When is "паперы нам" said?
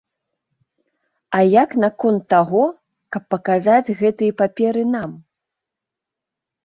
4.41-5.11